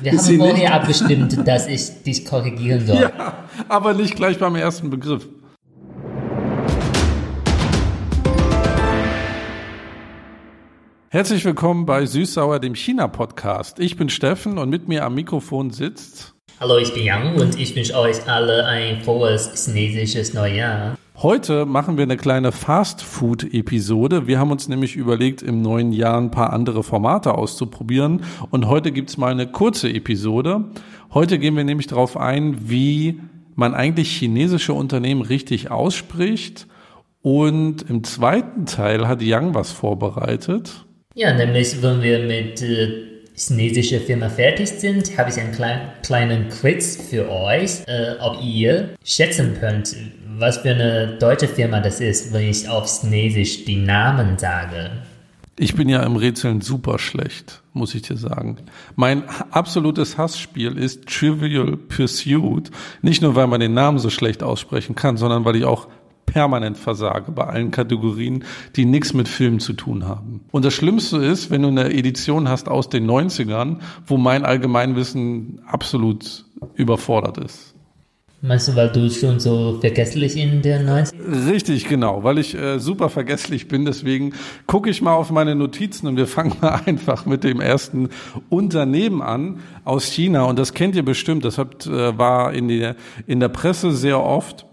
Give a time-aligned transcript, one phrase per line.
[0.00, 3.00] Wir haben vorher abgestimmt, dass ich dich korrigieren soll.
[3.00, 5.26] Ja, aber nicht gleich beim ersten Begriff.
[11.08, 13.78] Herzlich willkommen bei Süßsauer, dem China-Podcast.
[13.78, 16.34] Ich bin Steffen und mit mir am Mikrofon sitzt.
[16.60, 20.98] Hallo, ich bin Yang und ich wünsche euch alle ein frohes chinesisches Neujahr.
[21.22, 24.26] Heute machen wir eine kleine Fast-Food-Episode.
[24.26, 28.22] Wir haben uns nämlich überlegt, im neuen Jahr ein paar andere Formate auszuprobieren.
[28.50, 30.64] Und heute gibt's mal eine kurze Episode.
[31.14, 33.18] Heute gehen wir nämlich darauf ein, wie
[33.54, 36.66] man eigentlich chinesische Unternehmen richtig ausspricht.
[37.22, 40.84] Und im zweiten Teil hat Yang was vorbereitet.
[41.14, 42.88] Ja, nämlich wenn wir mit äh,
[43.34, 48.90] chinesischer Firma fertig sind, habe ich einen klein, kleinen Quiz für euch, äh, ob ihr
[49.02, 49.96] schätzen könnt,
[50.38, 54.90] was für eine deutsche Firma das ist, wenn ich auf Chinesisch die Namen sage.
[55.58, 58.58] Ich bin ja im Rätseln super schlecht, muss ich dir sagen.
[58.94, 62.70] Mein absolutes Hassspiel ist Trivial Pursuit.
[63.00, 65.88] Nicht nur, weil man den Namen so schlecht aussprechen kann, sondern weil ich auch
[66.26, 70.42] permanent versage bei allen Kategorien, die nichts mit Filmen zu tun haben.
[70.50, 75.60] Und das Schlimmste ist, wenn du eine Edition hast aus den 90ern, wo mein Allgemeinwissen
[75.66, 77.75] absolut überfordert ist.
[78.46, 82.78] Meinst du, weil du schon so vergesslich in der 90 Richtig, genau, weil ich äh,
[82.78, 83.84] super vergesslich bin.
[83.84, 84.34] Deswegen
[84.66, 88.10] gucke ich mal auf meine Notizen und wir fangen mal einfach mit dem ersten
[88.48, 90.44] Unternehmen an aus China.
[90.44, 91.44] Und das kennt ihr bestimmt.
[91.44, 92.94] Das hat, äh, war in der,
[93.26, 94.66] in der Presse sehr oft.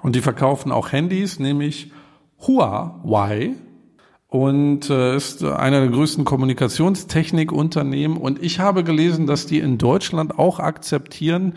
[0.00, 1.90] Und die verkaufen auch Handys, nämlich
[2.46, 3.54] Huawei.
[4.28, 8.16] Und äh, ist einer der größten Kommunikationstechnikunternehmen.
[8.16, 11.54] Und ich habe gelesen, dass die in Deutschland auch akzeptieren,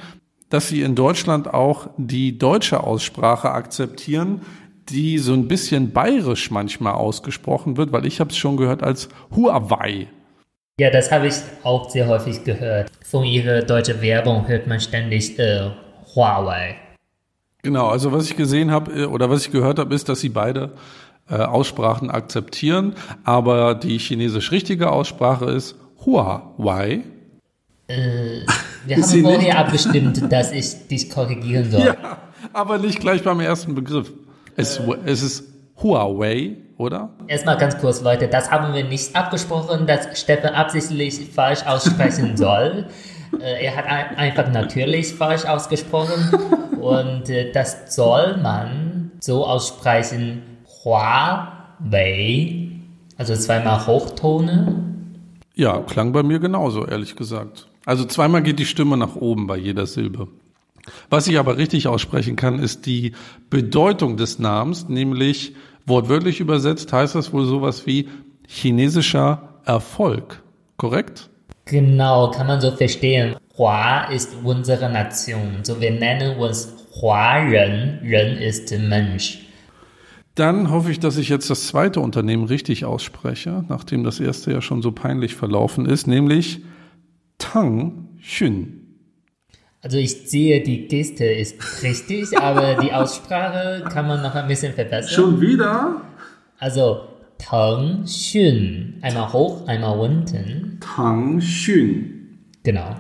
[0.52, 4.42] dass sie in Deutschland auch die deutsche Aussprache akzeptieren,
[4.90, 9.10] die so ein bisschen bayerisch manchmal ausgesprochen wird, weil ich habe es schon gehört als
[9.36, 10.08] Huawei.
[10.80, 12.92] Ja, das habe ich auch sehr häufig gehört.
[13.04, 15.70] Von ihrer deutschen Werbung hört man ständig äh,
[16.16, 16.76] Huawei.
[17.64, 20.30] Genau, also was ich gesehen habe äh, oder was ich gehört habe, ist, dass sie
[20.30, 20.72] beide
[21.30, 25.76] äh, Aussprachen akzeptieren, aber die chinesisch richtige Aussprache ist
[26.06, 27.04] Huawei.
[27.88, 28.42] Äh,
[28.86, 31.86] wir haben vorher abgestimmt, dass ich dich korrigieren soll.
[31.86, 32.18] Ja,
[32.54, 34.12] aber nicht gleich beim ersten Begriff.
[34.56, 34.98] Es, äh.
[35.06, 35.44] es ist
[35.82, 37.10] Huawei, oder?
[37.28, 42.88] Erstmal ganz kurz, Leute, das haben wir nicht abgesprochen, dass Steffen absichtlich falsch aussprechen soll.
[43.40, 46.34] Äh, er hat ein, einfach natürlich falsch ausgesprochen
[46.80, 50.42] und äh, das soll man so aussprechen,
[50.84, 52.72] Huawei,
[53.18, 54.84] also zweimal Hochtone.
[55.54, 57.68] Ja, klang bei mir genauso, ehrlich gesagt.
[57.86, 60.28] Also zweimal geht die Stimme nach oben bei jeder Silbe.
[61.10, 63.14] Was ich aber richtig aussprechen kann, ist die
[63.50, 65.56] Bedeutung des Namens, nämlich
[65.86, 68.10] wortwörtlich übersetzt heißt das wohl sowas wie
[68.48, 70.42] chinesischer Erfolg.
[70.78, 71.30] Korrekt?
[71.66, 73.36] Genau, kann man so verstehen.
[73.58, 75.60] Hua ist unsere Nation.
[75.64, 78.00] So wir nennen uns Hua-Ren.
[78.04, 79.40] Ren ist Mensch.
[80.36, 84.62] Dann hoffe ich, dass ich jetzt das zweite Unternehmen richtig ausspreche, nachdem das erste ja
[84.62, 86.62] schon so peinlich verlaufen ist, nämlich
[87.42, 88.82] Tang Xun.
[89.82, 94.74] Also ich sehe, die Geste ist richtig, aber die Aussprache kann man noch ein bisschen
[94.74, 95.12] verbessern.
[95.12, 96.02] Schon wieder?
[96.60, 97.02] Also
[97.40, 99.00] Tang Xun.
[99.02, 100.78] Einmal hoch, einmal unten.
[100.80, 102.38] Tang Xun.
[102.64, 102.96] Genau.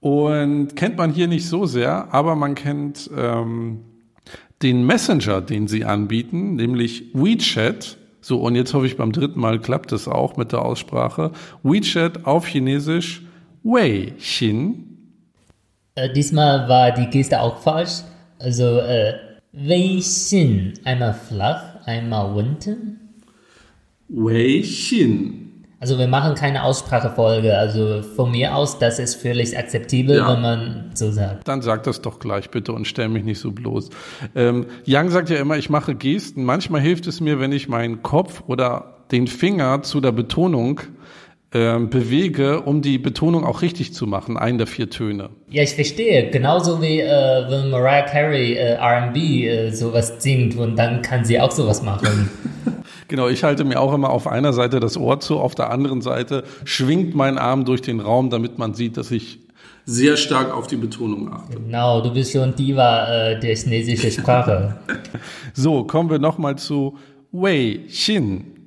[0.00, 3.80] Und kennt man hier nicht so sehr, aber man kennt ähm,
[4.62, 7.96] den Messenger, den sie anbieten, nämlich WeChat.
[8.20, 11.32] So, und jetzt hoffe ich, beim dritten Mal klappt es auch mit der Aussprache.
[11.62, 13.22] WeChat auf Chinesisch
[13.62, 14.84] Wei Xin.
[15.94, 18.02] Äh, diesmal war die Geste auch falsch.
[18.38, 19.14] Also äh,
[19.52, 23.00] Wei Xin, einmal flach, einmal unten.
[24.08, 25.48] Wei Xin.
[25.80, 27.56] Also wir machen keine Aussprachefolge.
[27.56, 30.32] Also von mir aus, das ist völlig akzeptabel, ja.
[30.32, 31.46] wenn man so sagt.
[31.46, 33.90] Dann sag das doch gleich bitte und stell mich nicht so bloß.
[34.34, 36.44] Ähm, Yang sagt ja immer, ich mache Gesten.
[36.44, 40.80] Manchmal hilft es mir, wenn ich meinen Kopf oder den Finger zu der Betonung
[41.52, 45.30] ähm, bewege, um die Betonung auch richtig zu machen, einen der vier Töne.
[45.48, 46.30] Ja, ich verstehe.
[46.30, 47.06] Genauso wie äh,
[47.48, 52.30] wenn Mariah Carey äh, R&B äh, sowas singt und dann kann sie auch sowas machen.
[53.08, 56.02] genau, ich halte mir auch immer auf einer Seite das Ohr zu, auf der anderen
[56.02, 59.38] Seite schwingt mein Arm durch den Raum, damit man sieht, dass ich
[59.86, 61.58] sehr stark auf die Betonung achte.
[61.58, 64.76] Genau, du bist schon Diva äh, der chinesischen Sprache.
[65.54, 66.98] so, kommen wir nochmal zu
[67.32, 68.57] Wei Xin.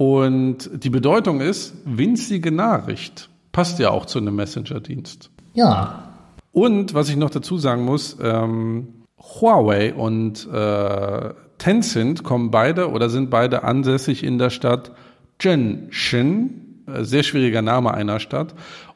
[0.00, 3.28] Und die Bedeutung ist winzige Nachricht.
[3.52, 5.30] Passt ja auch zu einem Messenger-Dienst.
[5.52, 6.14] Ja.
[6.52, 13.10] Und was ich noch dazu sagen muss, ähm, Huawei und äh, Tencent kommen beide oder
[13.10, 14.92] sind beide ansässig in der Stadt
[15.38, 16.82] Zhenshin.
[17.00, 18.54] Sehr schwieriger Name einer Stadt.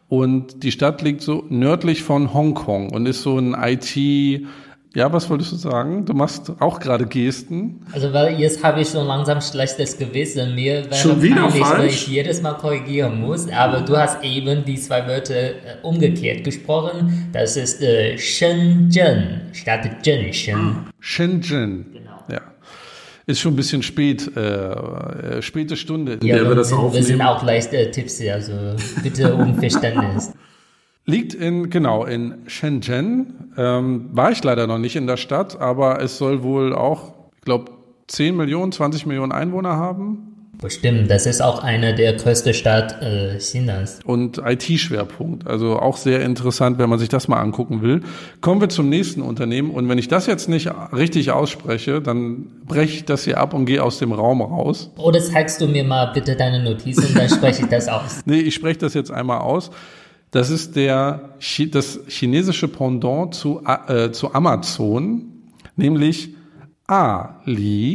[0.08, 4.46] Und die Stadt liegt so nördlich von Hongkong und ist so ein IT,
[4.94, 6.04] ja, was wolltest du sagen?
[6.04, 7.80] Du machst auch gerade Gesten.
[7.92, 10.54] Also weil jetzt habe ich schon langsam schlechtes Gewissen.
[10.54, 11.78] Mir wäre Schon wieder peinlich, falsch?
[11.78, 13.48] weil ich jedes Mal korrigieren muss.
[13.50, 17.28] Aber du hast eben die zwei Wörter äh, umgekehrt gesprochen.
[17.32, 20.86] Das ist äh, Shenzhen statt Zhenshen.
[21.00, 21.86] Shenzhen.
[21.92, 22.10] Genau.
[22.30, 22.40] Ja.
[23.26, 27.02] Ist schon ein bisschen spät, äh, äh, späte Stunde, Ja, wir wir, das sind, wir
[27.02, 27.20] sind aufnehmen.
[27.22, 28.52] auch leichte Tipps hier, also
[29.02, 30.32] bitte um Verständnis.
[31.06, 33.52] Liegt in, genau, in Shenzhen.
[33.56, 37.42] Ähm, war ich leider noch nicht in der Stadt, aber es soll wohl auch, ich
[37.42, 37.72] glaube,
[38.08, 43.38] 10 Millionen, 20 Millionen Einwohner haben Bestimmt, das ist auch eine der größten Stadt äh,
[43.38, 44.00] Chinas.
[44.04, 45.46] und IT-Schwerpunkt.
[45.46, 48.02] Also auch sehr interessant, wenn man sich das mal angucken will.
[48.40, 49.70] Kommen wir zum nächsten Unternehmen.
[49.70, 53.66] Und wenn ich das jetzt nicht richtig ausspreche, dann breche ich das hier ab und
[53.66, 54.90] gehe aus dem Raum raus.
[54.96, 58.22] Oder zeigst du mir mal bitte deine Notizen, dann spreche ich das aus.
[58.26, 59.70] Nee, ich spreche das jetzt einmal aus.
[60.34, 61.36] Das ist der,
[61.70, 65.26] das chinesische Pendant zu, äh, zu Amazon,
[65.76, 66.34] nämlich
[66.88, 67.94] Alibaba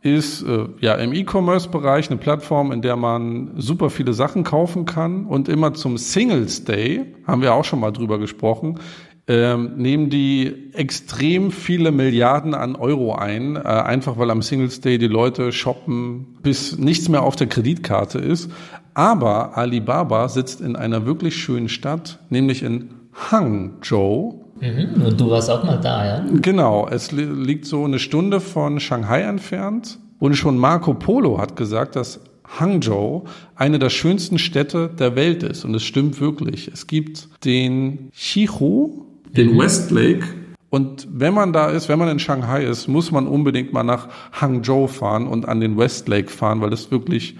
[0.00, 5.26] ist äh, ja im E-Commerce-Bereich eine Plattform, in der man super viele Sachen kaufen kann.
[5.26, 8.80] Und immer zum Singles Day, haben wir auch schon mal drüber gesprochen,
[9.30, 14.98] ähm, nehmen die extrem viele Milliarden an Euro ein, äh, einfach weil am Singles Day
[14.98, 18.50] die Leute shoppen, bis nichts mehr auf der Kreditkarte ist.
[18.92, 22.90] Aber Alibaba sitzt in einer wirklich schönen Stadt, nämlich in
[23.30, 24.46] Hangzhou.
[24.60, 26.24] Mhm, und du warst auch mal da, ja?
[26.42, 30.00] Genau, es li liegt so eine Stunde von Shanghai entfernt.
[30.18, 32.18] Und schon Marco Polo hat gesagt, dass
[32.58, 35.64] Hangzhou eine der schönsten Städte der Welt ist.
[35.64, 36.66] Und es stimmt wirklich.
[36.66, 39.06] Es gibt den Xihu,
[39.36, 39.58] den mhm.
[39.58, 40.24] Westlake.
[40.70, 44.08] Und wenn man da ist, wenn man in Shanghai ist, muss man unbedingt mal nach
[44.32, 47.36] Hangzhou fahren und an den Westlake fahren, weil das wirklich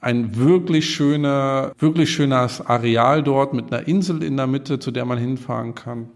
[0.00, 5.04] ein wirklich schöner, wirklich schönes Areal dort mit einer Insel in der Mitte, zu der
[5.04, 6.08] man hinfahren kann.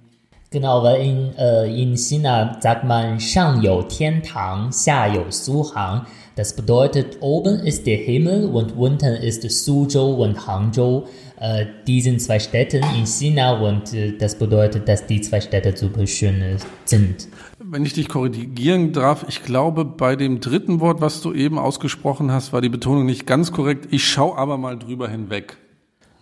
[0.51, 6.07] Genau, weil in, äh, in China sagt man Shang Tiantang, Xia Suhang.
[6.37, 11.07] Das bedeutet, oben ist der Himmel und unten ist Suzhou und Hangzhou.
[11.45, 15.77] Äh, die sind zwei Städte in China und äh, das bedeutet, dass die zwei Städte
[15.77, 16.43] super schön
[16.87, 17.29] sind.
[17.59, 22.33] Wenn ich dich korrigieren darf, ich glaube, bei dem dritten Wort, was du eben ausgesprochen
[22.33, 23.89] hast, war die Betonung nicht ganz korrekt.
[23.91, 25.59] Ich schaue aber mal drüber hinweg.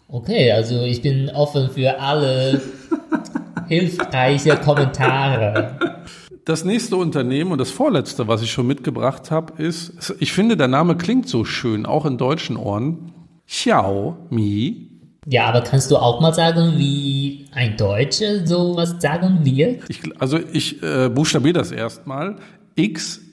[0.08, 2.60] Okay, also ich bin offen für alle
[3.68, 6.00] hilfreiche Kommentare.
[6.44, 10.66] Das nächste Unternehmen und das vorletzte, was ich schon mitgebracht habe, ist, ich finde, der
[10.66, 13.12] Name klingt so schön, auch in deutschen Ohren.
[13.46, 14.91] Xiaomi.
[15.26, 19.84] Ja, aber kannst du auch mal sagen, wie ein Deutscher sowas sagen wird?
[19.88, 22.36] Ich, also ich äh, buchstabiere das erstmal.
[22.74, 23.30] X-I-A-O-M-I.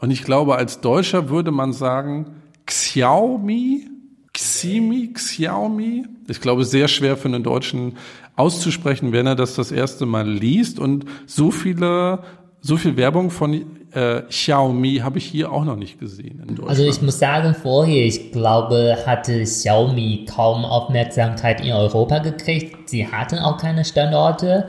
[0.00, 2.34] Und ich glaube, als Deutscher würde man sagen
[2.66, 3.86] Xiaomi,
[4.32, 6.04] Ximi, Xiaomi.
[6.26, 7.96] Ich glaube, sehr schwer für einen Deutschen
[8.36, 10.78] auszusprechen, wenn er das das erste Mal liest.
[10.80, 12.20] Und so viele,
[12.60, 13.54] so viel Werbung von
[13.92, 16.68] äh, Xiaomi habe ich hier auch noch nicht gesehen in Deutschland.
[16.68, 22.88] Also ich muss sagen, vorher, ich glaube, hatte Xiaomi kaum Aufmerksamkeit in Europa gekriegt.
[22.88, 24.68] Sie hatten auch keine Standorte.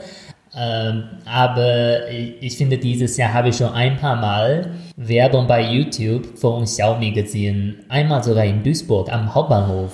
[0.53, 5.71] Ähm, aber ich, ich finde, dieses Jahr habe ich schon ein paar Mal Werbung bei
[5.71, 7.85] YouTube von Xiaomi gesehen.
[7.89, 9.93] Einmal sogar in Duisburg am Hauptbahnhof.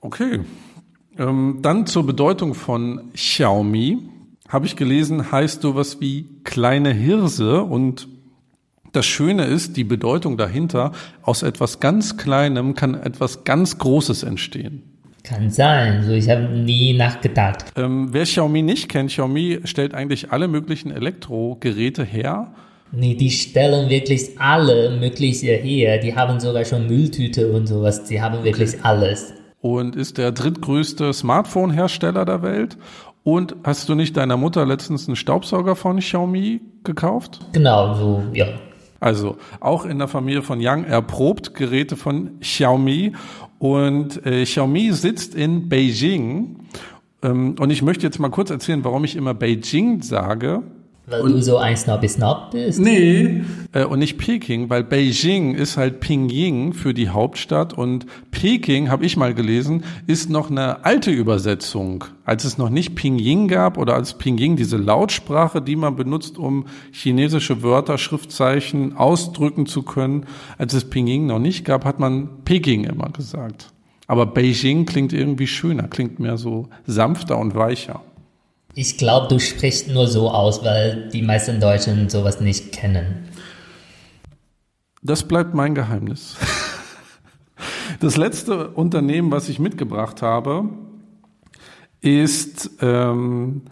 [0.00, 0.40] Okay.
[1.18, 3.98] Ähm, dann zur Bedeutung von Xiaomi
[4.48, 8.08] habe ich gelesen, heißt sowas wie kleine Hirse und
[8.92, 14.82] das Schöne ist, die Bedeutung dahinter, aus etwas ganz Kleinem kann etwas ganz Großes entstehen.
[15.24, 17.66] Kann sein, so ich habe nie nachgedacht.
[17.76, 22.54] Ähm, wer Xiaomi nicht kennt, Xiaomi stellt eigentlich alle möglichen Elektrogeräte her.
[22.92, 25.98] Nee, die stellen wirklich alle mögliche her.
[25.98, 28.04] Die haben sogar schon Mülltüte und sowas.
[28.04, 29.34] Die haben wirklich alles.
[29.60, 32.78] und ist der drittgrößte Smartphone-Hersteller der Welt.
[33.28, 37.40] Und hast du nicht deiner Mutter letztens einen Staubsauger von Xiaomi gekauft?
[37.52, 38.46] Genau, so, ja.
[39.00, 43.12] Also auch in der Familie von Yang erprobt Geräte von Xiaomi.
[43.58, 46.60] Und äh, Xiaomi sitzt in Beijing.
[47.22, 50.62] Ähm, und ich möchte jetzt mal kurz erzählen, warum ich immer Beijing sage.
[51.10, 52.78] Weil du so ein Snobby-Snob bist.
[52.80, 53.42] Nee.
[53.72, 59.06] Äh, und nicht Peking, weil Beijing ist halt Pinyin für die Hauptstadt und Peking, habe
[59.06, 62.04] ich mal gelesen, ist noch eine alte Übersetzung.
[62.24, 66.66] Als es noch nicht Pinyin gab oder als Pinyin diese Lautsprache, die man benutzt, um
[66.92, 70.26] chinesische Wörter, Schriftzeichen ausdrücken zu können,
[70.58, 73.72] als es Pinyin noch nicht gab, hat man Peking immer gesagt.
[74.06, 78.02] Aber Beijing klingt irgendwie schöner, klingt mehr so sanfter und weicher.
[78.80, 83.28] Ich glaube, du sprichst nur so aus, weil die meisten Deutschen sowas nicht kennen.
[85.02, 86.36] Das bleibt mein Geheimnis.
[88.00, 90.68] Das letzte Unternehmen, was ich mitgebracht habe,
[92.00, 93.62] ist ähm,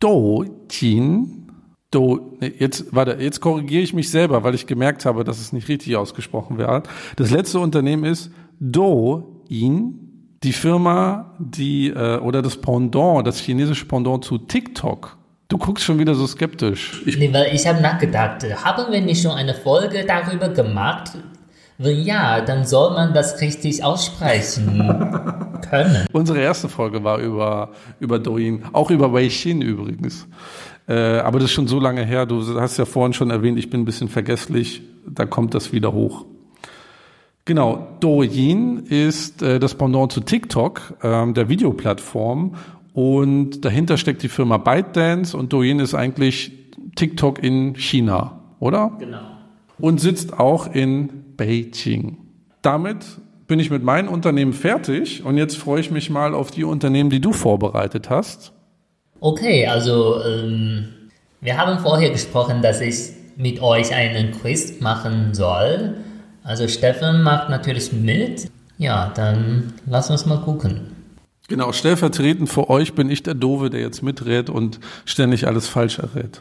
[0.00, 1.52] Dojin.
[1.92, 5.52] Do, nee, jetzt, warte, jetzt korrigiere ich mich selber, weil ich gemerkt habe, dass es
[5.52, 6.88] nicht richtig ausgesprochen wird.
[7.14, 10.07] Das letzte Unternehmen ist Douyin,
[10.42, 15.16] die Firma, die äh, oder das Pendant, das chinesische Pendant zu TikTok.
[15.48, 17.02] Du guckst schon wieder so skeptisch.
[17.06, 21.12] Ich, nee, weil ich habe nachgedacht, haben wir nicht schon eine Folge darüber gemacht?
[21.78, 26.06] Wenn ja, dann soll man das richtig aussprechen können.
[26.12, 30.26] Unsere erste Folge war über, über Douyin, auch über Weixin übrigens.
[30.88, 32.26] Äh, aber das ist schon so lange her.
[32.26, 34.82] Du hast ja vorhin schon erwähnt, ich bin ein bisschen vergesslich.
[35.06, 36.26] Da kommt das wieder hoch.
[37.48, 42.56] Genau, Douyin ist äh, das Pendant zu TikTok, ähm, der Videoplattform.
[42.92, 46.52] Und dahinter steckt die Firma ByteDance und Douyin ist eigentlich
[46.94, 48.92] TikTok in China, oder?
[48.98, 49.22] Genau.
[49.78, 52.18] Und sitzt auch in Beijing.
[52.60, 53.06] Damit
[53.46, 57.08] bin ich mit meinen Unternehmen fertig und jetzt freue ich mich mal auf die Unternehmen,
[57.08, 58.52] die du vorbereitet hast.
[59.20, 60.88] Okay, also ähm,
[61.40, 65.94] wir haben vorher gesprochen, dass ich mit euch einen Quiz machen soll.
[66.48, 68.50] Also Steffen macht natürlich mit.
[68.78, 70.96] Ja, dann lass uns mal gucken.
[71.46, 75.98] Genau, stellvertretend für euch bin ich der Dove, der jetzt miträt und ständig alles falsch
[75.98, 76.40] errät.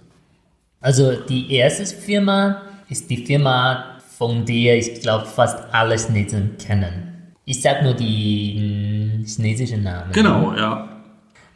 [0.80, 7.34] Also die erste Firma ist die Firma, von der ich glaube fast alle Chinesen kennen.
[7.44, 10.14] Ich sage nur die chinesischen Namen.
[10.14, 10.88] Genau, ja.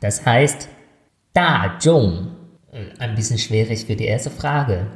[0.01, 0.67] Das heißt
[1.34, 2.27] Da Zhong.
[2.74, 4.88] Äh, ein bisschen schwierig für die erste Frage.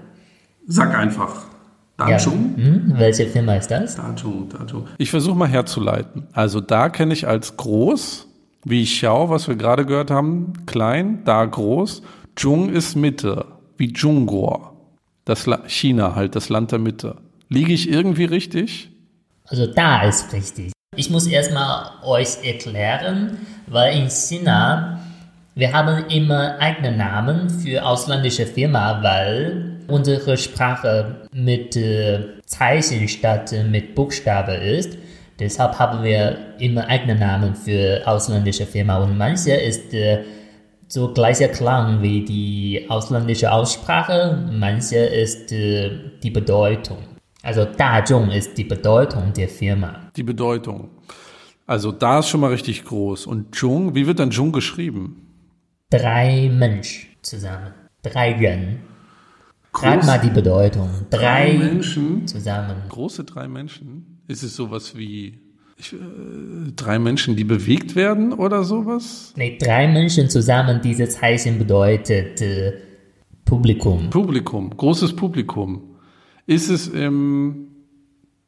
[0.67, 1.54] Sag einfach.
[1.97, 2.55] Da Zhong?
[2.57, 2.63] Ja.
[2.63, 3.95] Hm, welche Firma ist das?
[3.95, 4.87] Da Zhong, Da Zhong.
[4.97, 6.27] Ich versuche mal herzuleiten.
[6.33, 8.27] Also da kenne ich als groß,
[8.63, 12.01] wie Xiao, was wir gerade gehört haben, klein, da groß.
[12.35, 13.45] Zhong ist Mitte,
[13.77, 14.71] wie Zhongguo.
[15.23, 17.17] Das La China halt, das Land der Mitte.
[17.49, 18.89] Liege ich irgendwie richtig?
[19.47, 20.71] Also da ist richtig.
[20.95, 23.37] Ich muss erstmal euch erklären,
[23.67, 24.99] weil in China
[25.57, 33.53] wir haben immer eigene Namen für ausländische Firmen, weil unsere Sprache mit äh, Zeichen statt
[33.69, 34.97] mit Buchstabe ist.
[35.39, 40.23] Deshalb haben wir immer eigene Namen für ausländische Firmen und manche ist äh,
[40.87, 45.91] so gleicher Klang wie die ausländische Aussprache, manche ist äh,
[46.23, 46.99] die Bedeutung.
[47.41, 50.09] Also Dazhong ist die Bedeutung der Firma.
[50.15, 50.89] Die Bedeutung.
[51.67, 53.25] Also da ist schon mal richtig groß.
[53.27, 55.25] Und Zhong, wie wird dann Zhong geschrieben?
[55.89, 57.73] drei Menschen zusammen.
[58.01, 58.79] Drei Ren.
[59.83, 60.89] Rat mal die Bedeutung.
[61.09, 62.75] Drei, drei, Menschen zusammen.
[62.89, 64.21] Große drei Menschen?
[64.27, 65.39] Ist es sowas wie
[65.77, 65.97] ich, äh,
[66.75, 69.33] drei Menschen, die bewegt werden oder sowas?
[69.35, 72.73] Nee, drei Menschen zusammen, diese Zeichen bedeutet äh,
[73.43, 74.09] Publikum.
[74.09, 75.95] Publikum, großes Publikum.
[76.47, 77.67] Ist es im,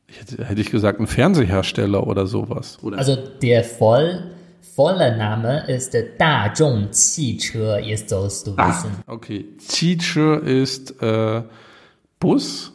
[0.08, 2.80] hätte ich gesagt, ein Fernsehersteller oder sowas?
[2.82, 2.98] Oder?
[2.98, 4.32] Also der voll
[4.76, 8.92] voller Name ist Dazhong Qiche, jetzt sollst du ah, wissen.
[9.06, 11.44] Ah, okay, Qiche ist äh,
[12.20, 12.72] Bus?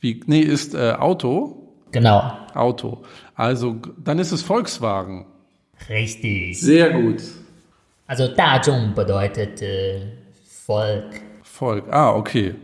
[0.00, 1.74] Wie, nee, ist äh, Auto.
[1.90, 2.32] Genau.
[2.54, 3.02] Auto.
[3.34, 5.26] Also, dann ist es Volkswagen.
[5.88, 6.60] Richtig.
[6.60, 7.22] Sehr gut.
[8.06, 10.00] Also, Dazhong bedeutet äh,
[10.66, 11.20] Volk.
[11.42, 12.54] Volk, ah, okay.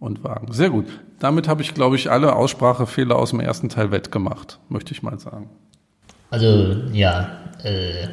[0.00, 0.52] Und Wagen.
[0.52, 0.86] Sehr gut.
[1.18, 5.18] Damit habe ich, glaube ich, alle Aussprachefehler aus dem ersten Teil wettgemacht, möchte ich mal
[5.18, 5.48] sagen.
[6.30, 8.08] Also, ja, äh,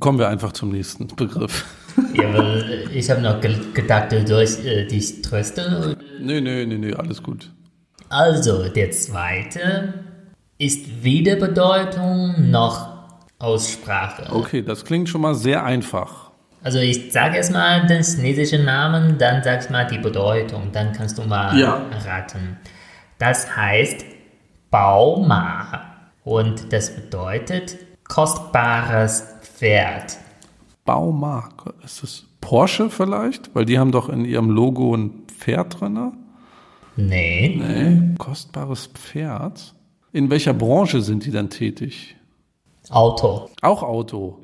[0.00, 1.64] Kommen wir einfach zum nächsten Begriff.
[2.14, 5.96] Ja, weil ich habe noch ge gedacht, du sollst äh, dich trösten.
[6.20, 7.50] Nö, nö, nö, nö, alles gut.
[8.08, 9.94] Also, der zweite
[10.56, 12.90] ist weder Bedeutung noch
[13.40, 14.32] Aussprache.
[14.32, 16.30] Okay, das klingt schon mal sehr einfach.
[16.62, 21.16] Also ich sage erstmal den chinesischen Namen, dann sag ich mal die Bedeutung, dann kannst
[21.16, 21.86] du mal ja.
[22.04, 22.58] raten.
[23.18, 24.04] Das heißt
[24.70, 27.76] Bauma und das bedeutet
[28.10, 30.18] kostbares Pferd.
[30.84, 31.74] Baumark.
[31.84, 33.54] Ist das Porsche vielleicht?
[33.54, 36.12] Weil die haben doch in ihrem Logo ein Pferd drin.
[36.96, 37.56] Nee.
[37.56, 38.14] Nee.
[38.18, 39.74] Kostbares Pferd.
[40.12, 42.16] In welcher Branche sind die dann tätig?
[42.90, 43.48] Auto.
[43.62, 44.40] Auch Auto.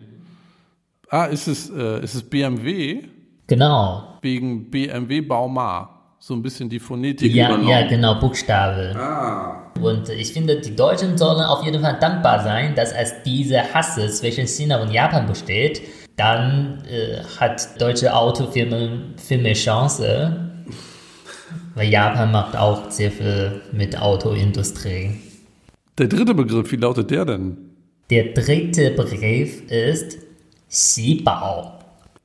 [1.10, 3.02] Ah, ist es, äh, ist es BMW?
[3.48, 4.18] Genau.
[4.22, 6.14] Wegen BMW Baumar.
[6.20, 7.68] So ein bisschen die Phonetik ja, übernommen.
[7.68, 8.94] Ja, genau, Buchstabe.
[8.96, 9.65] Ah.
[9.80, 14.08] Und ich finde, die Deutschen sollen auf jeden Fall dankbar sein, dass es diese Hasse
[14.08, 15.82] zwischen China und Japan besteht.
[16.16, 20.50] Dann äh, hat deutsche Autofirmen viel mehr Chance.
[21.74, 25.10] Weil Japan macht auch sehr viel mit Autoindustrie.
[25.98, 27.56] Der dritte Begriff, wie lautet der denn?
[28.10, 30.18] Der dritte Begriff ist
[30.70, 31.72] Xibao.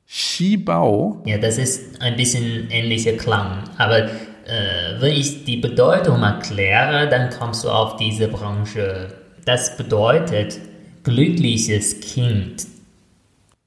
[0.07, 1.23] Xibao?
[1.25, 3.63] Ja, das ist ein bisschen ähnlicher Klang.
[3.77, 4.09] Aber
[4.45, 9.13] äh, wenn ich die Bedeutung erkläre, dann kommst du auf diese Branche
[9.45, 10.59] Das bedeutet
[11.03, 12.67] glückliches Kind.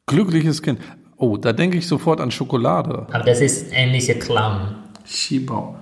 [0.06, 0.80] Glückliches Kind.
[1.16, 3.06] Oh, da denke ich sofort an Schokolade.
[3.12, 4.76] Aber das ist ähnlicher Klang.
[5.06, 5.76] Skibau.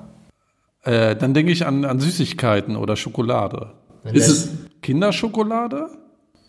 [0.85, 3.73] Äh, dann denke ich an, an Süßigkeiten oder Schokolade.
[4.03, 4.49] Wenn Ist es
[4.83, 5.89] Kinderschokolade?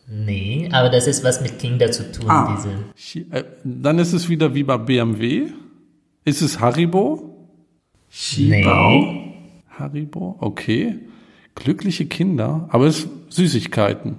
[0.08, 2.58] Nee, aber das ist was mit Kinder zu tun, Ah.
[2.96, 3.26] diese.
[3.32, 5.48] Äh, dann ist es wieder wie bei BMW.
[6.26, 7.33] Ist es Haribo?
[8.38, 9.34] Nee.
[9.70, 11.00] Haribo, okay.
[11.56, 14.18] Glückliche Kinder, aber es Süßigkeiten.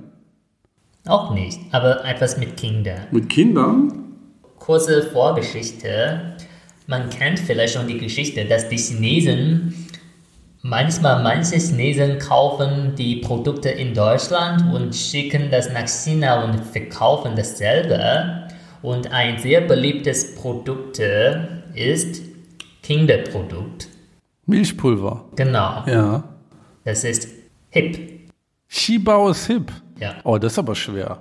[1.06, 3.06] Auch nicht, aber etwas mit Kindern.
[3.10, 4.16] Mit Kindern?
[4.58, 6.36] Kurze Vorgeschichte.
[6.86, 9.74] Man kennt vielleicht schon die Geschichte, dass die Chinesen
[10.62, 17.32] manchmal manche Chinesen kaufen die Produkte in Deutschland und schicken das nach China und verkaufen
[17.36, 18.48] dasselbe.
[18.82, 21.00] Und ein sehr beliebtes Produkt
[21.74, 22.33] ist
[22.84, 23.88] Kinderprodukt.
[24.46, 25.24] Milchpulver.
[25.36, 26.22] Genau, Ja.
[26.84, 27.26] das ist
[27.70, 27.98] hip.
[28.68, 29.72] Skibau ist hip.
[29.98, 30.14] Ja.
[30.24, 31.18] Oh, das ist aber schwer.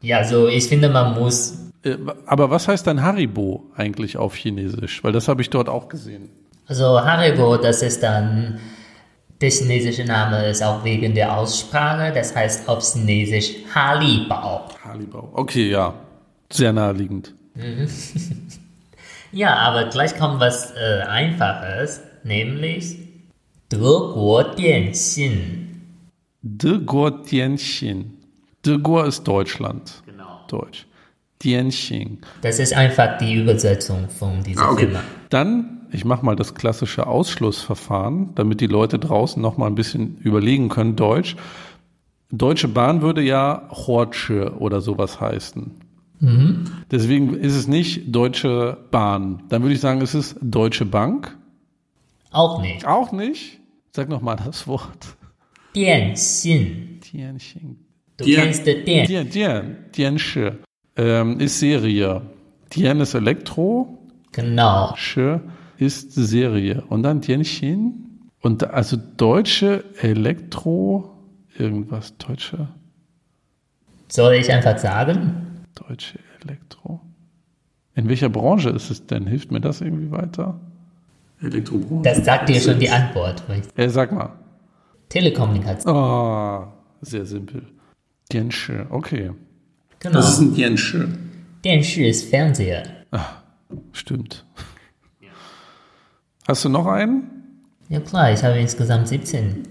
[0.00, 1.96] Ja, so ich finde, man muss Äh,
[2.26, 5.02] Aber was heißt dann Haribo eigentlich auf Chinesisch?
[5.04, 6.30] Weil das habe ich dort auch gesehen.
[6.66, 8.58] Also Haribo, das ist dann,
[9.40, 14.62] der chinesische Name ist auch wegen der Aussprache, das heißt auf Chinesisch Halibao.
[14.82, 15.28] Haribo.
[15.34, 15.92] Okay, ja.
[16.50, 17.34] Sehr naheliegend.
[19.34, 22.98] Ja, aber gleich kommt was äh, Einfaches, nämlich
[24.56, 25.82] Dianxin.
[26.42, 28.12] De Guo Tianxin.
[28.64, 30.02] De Guo ist Deutschland.
[30.06, 30.38] Genau.
[30.48, 30.86] Deutsch.
[31.40, 32.18] Tianxin.
[32.42, 35.00] Das ist einfach die Übersetzung von dieser Firma.
[35.30, 40.18] Dann, ich mache mal das klassische Ausschlussverfahren, damit die Leute draußen noch mal ein bisschen
[40.18, 41.34] überlegen können, Deutsch.
[42.30, 45.72] Deutsche Bahn würde ja Hortsche oder sowas heißen.
[46.90, 49.42] Deswegen ist es nicht Deutsche Bahn.
[49.48, 51.36] Dann würde ich sagen, es ist Deutsche Bank.
[52.30, 52.86] Auch nicht.
[52.86, 53.60] Auch nicht.
[53.92, 55.16] Sag noch mal das Wort.
[55.74, 57.00] Dianxin.
[57.00, 57.76] Tianxin.
[58.16, 59.06] Du Dian- kennst Dian.
[59.06, 60.58] Dian, Dian, Diansche.
[60.96, 62.22] Ähm, ist Serie.
[62.72, 63.98] Dian ist Elektro.
[64.32, 64.92] Genau.
[64.96, 65.40] Sche
[65.78, 66.84] ist Serie.
[66.88, 68.20] Und dann Tianxin.
[68.40, 71.10] Und also deutsche Elektro,
[71.58, 72.68] irgendwas, deutsche,
[74.08, 75.53] Soll ich einfach sagen?
[75.74, 77.00] Deutsche Elektro.
[77.94, 79.26] In welcher Branche ist es denn?
[79.26, 80.58] Hilft mir das irgendwie weiter?
[81.40, 82.02] Elektrobranche.
[82.02, 83.42] Das sagt dir schon die Antwort.
[83.76, 84.32] Äh, sag mal.
[85.08, 85.94] Telekommunikation.
[85.94, 87.62] Ah, sehr simpel.
[88.28, 89.32] Tiansche, okay.
[90.00, 90.14] Genau.
[90.16, 90.54] Das ist ein.
[91.64, 92.82] 电视 ist Fernseher.
[93.92, 94.44] Stimmt.
[96.46, 97.24] Hast du noch einen?
[97.88, 99.62] Ja klar, ich habe insgesamt 17.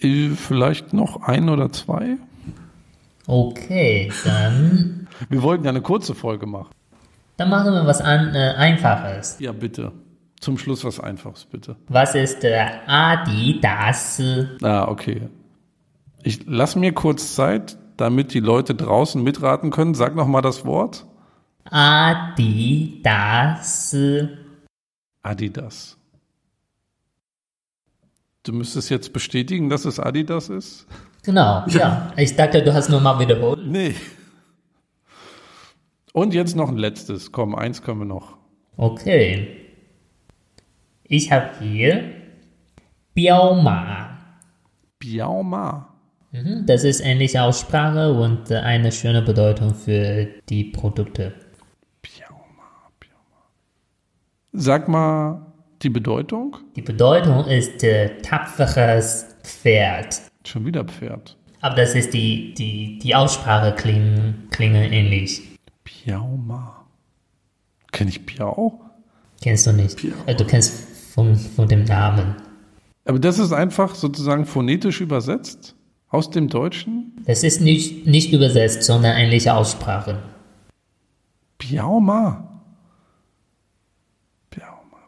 [0.00, 2.16] Äh, Vielleicht noch ein oder zwei?
[3.26, 6.70] Okay, dann, Wir wollten ja eine kurze Folge machen.
[7.36, 9.36] dann machen wir was an, äh, Einfaches.
[9.40, 9.92] Ja, bitte.
[10.40, 11.76] Zum Schluss was Einfaches, bitte.
[11.88, 14.20] Was ist äh, Adidas?
[14.62, 15.28] Ah, okay.
[16.22, 19.94] Ich lass mir kurz Zeit, damit die Leute draußen mitraten können.
[19.94, 21.06] Sag noch mal das Wort.
[22.64, 23.96] Adidas.
[25.22, 25.96] Adidas.
[28.42, 30.86] Du müsstest jetzt bestätigen, dass es Adidas ist?
[31.24, 32.12] Genau, ja.
[32.16, 33.60] Ich dachte, du hast nur mal wiederholt.
[33.66, 33.94] Nee.
[36.14, 37.32] Und jetzt noch ein letztes.
[37.32, 38.36] Komm, eins können wir noch.
[38.76, 39.48] Okay.
[41.02, 42.04] Ich habe hier
[43.14, 44.16] Biaoma.
[45.00, 45.92] Biaoma.
[46.30, 51.34] Mhm, Das ist ähnliche Aussprache und äh, eine schöne Bedeutung für die Produkte.
[52.00, 53.42] Biaoma, Biaoma.
[54.52, 56.56] Sag mal die Bedeutung.
[56.76, 60.22] Die Bedeutung ist äh, tapferes Pferd.
[60.46, 61.36] Schon wieder Pferd.
[61.60, 65.42] Aber das ist die, die, die Aussprache klingen, klingen ähnlich.
[66.04, 66.84] Biaoma.
[67.92, 68.80] Kenn ich Biau?
[69.42, 69.96] Kennst du nicht?
[69.96, 70.12] Piau.
[70.26, 70.72] Äh, Du kennst
[71.14, 72.34] von, von dem Namen.
[73.04, 75.74] Aber das ist einfach sozusagen phonetisch übersetzt
[76.08, 77.12] aus dem Deutschen.
[77.26, 80.22] Das ist nicht, nicht übersetzt, sondern ähnliche Aussprache.
[81.58, 82.48] Biauma.
[84.50, 84.98] Biauma.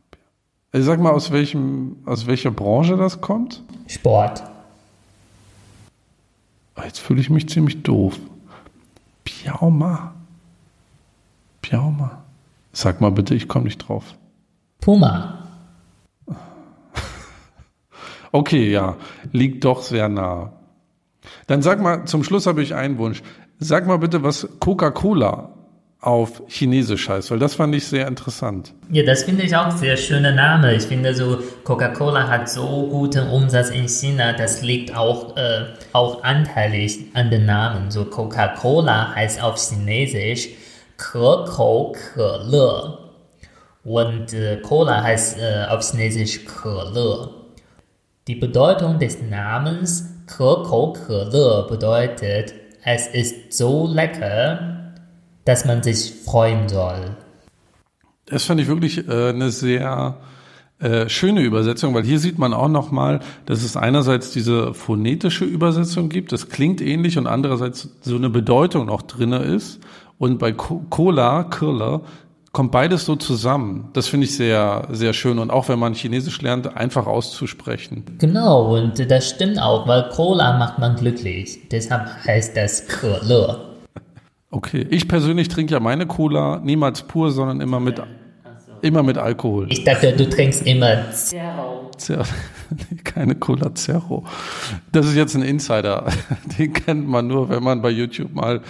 [0.73, 3.63] Also sag mal, aus welchem, aus welcher Branche das kommt?
[3.87, 4.43] Sport.
[6.75, 8.19] Ah, Jetzt fühle ich mich ziemlich doof.
[9.25, 10.16] Biauma.
[11.69, 12.25] Biauma.
[12.73, 14.15] Sag mal bitte, ich komme nicht drauf.
[14.81, 15.43] Puma.
[18.33, 18.97] Okay, ja,
[19.33, 20.53] liegt doch sehr nah.
[21.47, 23.23] Dann sag mal, zum Schluss habe ich einen Wunsch.
[23.59, 25.55] Sag mal bitte, was Coca-Cola
[26.01, 28.75] auf Chinesisch heißt, weil das fand ich sehr interessant.
[28.91, 30.75] Ja, das finde ich auch sehr schöner Name.
[30.75, 36.23] Ich finde so, Coca-Cola hat so guten Umsatz in China, das liegt auch, äh, auch
[36.23, 37.91] anteilig an den Namen.
[37.91, 40.51] So Coca-Cola heißt auf Chinesisch
[40.98, 42.98] 可口可乐
[43.84, 47.30] und äh, Cola heißt äh, auf Chinesisch 可乐.
[48.28, 52.54] Die Bedeutung des Namens 可口可乐 bedeutet,
[52.84, 54.94] es ist so lecker,
[55.46, 57.16] dass man sich freuen soll.
[58.26, 60.18] Das fand ich wirklich äh, eine sehr
[60.80, 66.10] äh, schöne Übersetzung, weil hier sieht man auch nochmal, dass es einerseits diese phonetische Übersetzung
[66.10, 69.80] gibt, das klingt ähnlich und andererseits so eine Bedeutung noch drinne ist.
[70.19, 72.01] und bei Cola, Cola,
[72.57, 73.91] kommt beides so zusammen.
[73.93, 75.39] Das finde ich sehr, sehr schön.
[75.39, 78.05] Und auch wenn man Chinesisch lernt, einfach auszusprechen.
[78.19, 81.69] Genau, und das stimmt auch, weil Cola macht man glücklich.
[81.71, 83.21] Deshalb heißt das Ke
[84.51, 88.01] Okay, ich persönlich trinke ja meine Cola niemals pur, sondern immer mit,
[88.81, 89.67] immer mit Alkohol.
[89.69, 91.91] Ich dachte, du trinkst immer Zero.
[91.99, 92.25] Zero.
[93.05, 94.25] Keine Cola Zero.
[94.93, 96.07] Das ist jetzt ein Insider.
[96.59, 98.63] Den kennt man nur, wenn man bei YouTube mal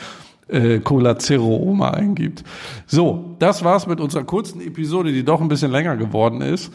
[0.49, 2.45] äh, Cola Zero Oma eingibt.
[2.87, 6.73] So, das war's mit unserer kurzen Episode, die doch ein bisschen länger geworden ist.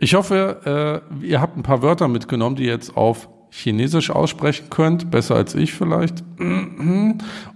[0.00, 4.70] Ich hoffe, äh, ihr habt ein paar Wörter mitgenommen, die ihr jetzt auf Chinesisch aussprechen
[4.70, 6.24] könnt, besser als ich vielleicht.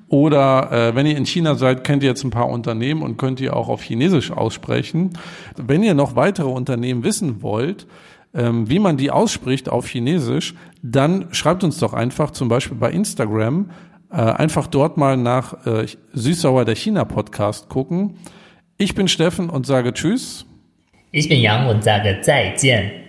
[0.09, 3.41] Oder äh, wenn ihr in China seid, kennt ihr jetzt ein paar Unternehmen und könnt
[3.41, 5.19] ihr auch auf Chinesisch aussprechen.
[5.57, 7.87] Wenn ihr noch weitere Unternehmen wissen wollt,
[8.35, 12.91] ähm, wie man die ausspricht auf Chinesisch, dann schreibt uns doch einfach zum Beispiel bei
[12.91, 13.71] Instagram
[14.17, 18.17] äh, einfach dort mal nach äh, Süßsauer der China Podcast gucken.
[18.79, 20.47] Ich bin Steffen und sage Tschüss.
[21.13, 23.06] Ich bin Yang und sage 再见.